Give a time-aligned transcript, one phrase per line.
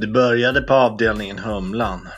[0.00, 2.08] Det började på avdelningen Humlan.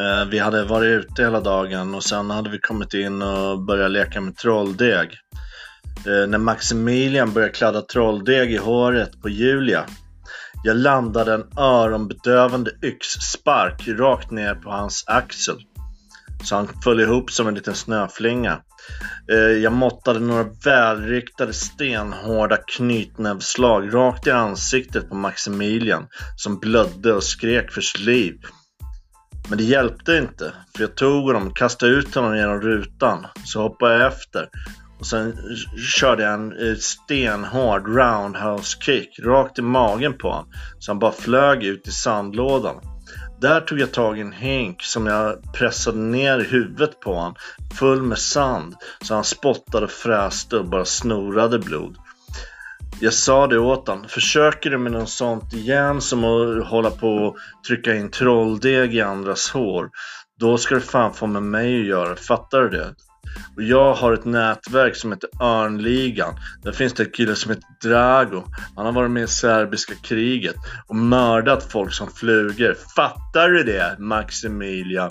[0.00, 3.90] Eh, vi hade varit ute hela dagen och sen hade vi kommit in och börjat
[3.90, 5.10] leka med trolldeg.
[6.06, 9.84] Eh, när Maximilian började kladda trolldeg i håret på Julia.
[10.64, 15.56] Jag landade en öronbedövande yxspark rakt ner på hans axel.
[16.46, 18.60] Så han föll ihop som en liten snöflinga.
[19.32, 26.06] Eh, jag måttade några välriktade stenhårda knytnävsslag rakt i ansiktet på Maximilian
[26.36, 28.34] som blödde och skrek för sitt liv.
[29.48, 33.26] Men det hjälpte inte, för jag tog honom kastade ut honom genom rutan.
[33.44, 34.48] Så hoppade jag efter
[34.98, 35.34] och sen
[35.96, 40.52] körde jag en stenhård roundhouse kick rakt i magen på honom.
[40.78, 42.95] Så han bara flög ut i sandlådan.
[43.40, 47.34] Där tog jag tag i en hink som jag pressade ner i huvudet på honom,
[47.78, 51.96] full med sand, så han spottade och fräste och bara snorade blod.
[53.00, 57.08] Jag sa det åt honom, försöker du med något sånt igen som att hålla på
[57.08, 59.90] och trycka in trolldeg i andras hår,
[60.40, 62.94] då ska du fan få med mig att göra, fattar du det?
[63.56, 66.34] Och jag har ett nätverk som heter Örnligan.
[66.62, 68.42] Där finns det en kille som heter Drago.
[68.76, 72.76] Han har varit med i serbiska kriget och mördat folk som flugor.
[72.96, 75.10] Fattar du det Maximilian?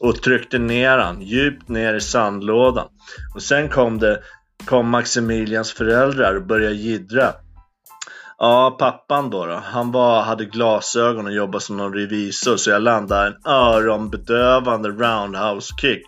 [0.00, 2.86] Och tryckte ner han djupt ner i sandlådan.
[3.34, 4.22] Och sen kom det
[4.64, 7.32] kom Maximilians föräldrar och började gidra.
[8.38, 9.60] Ja, pappan då, då.
[9.64, 15.74] Han var, hade glasögon och jobbade som någon revisor så jag landade en öronbedövande roundhouse
[15.80, 16.02] kick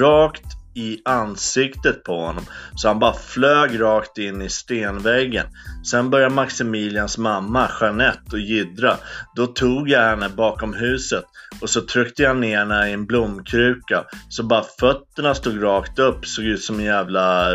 [0.00, 0.42] rakt
[0.78, 5.46] i ansiktet på honom så han bara flög rakt in i stenväggen.
[5.90, 8.96] Sen började Maximilians mamma, Jeanette, och jiddra.
[9.36, 11.24] Då tog jag henne bakom huset
[11.60, 16.26] och så tryckte jag ner henne i en blomkruka så bara fötterna stod rakt upp,
[16.26, 17.54] såg ut som en jävla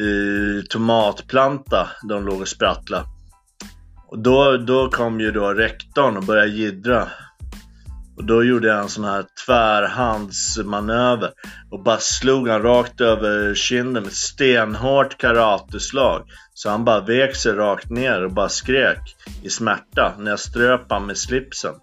[0.00, 3.04] uh, tomatplanta de låg och sprattlade.
[4.06, 7.08] Och då, då kom ju då rektorn och började jiddra
[8.16, 11.30] och då gjorde jag en sån här tvärhandsmanöver
[11.70, 16.22] och bara slog han rakt över kinden med stenhårt karateslag.
[16.54, 20.86] Så han bara vek sig rakt ner och bara skrek i smärta när jag ströp
[20.88, 21.74] han med slipsen.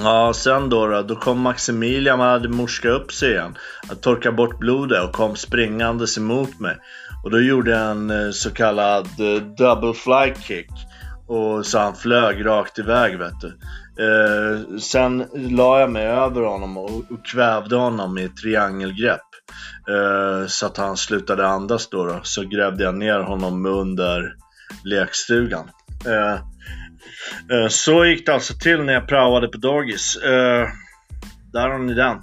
[0.00, 3.56] Ja, sen då, då, då kom Maximilian, han hade morskat upp sig igen.
[3.88, 6.76] Han torkade bort blodet och kom springandes emot mig.
[7.24, 10.70] Och då gjorde jag en eh, så kallad eh, double fly kick.
[11.26, 13.58] Och så han flög rakt iväg vet du.
[14.00, 19.20] Eh, sen la jag mig över honom och, och kvävde honom i ett triangelgrepp.
[19.88, 22.20] Eh, så att han slutade andas då, då.
[22.22, 24.34] Så grävde jag ner honom under
[24.84, 25.70] lekstugan.
[26.06, 26.34] Eh,
[27.56, 30.16] eh så gick det alltså till när jag praoade på dagis.
[30.16, 30.66] Eh,
[31.52, 32.16] där har ni den.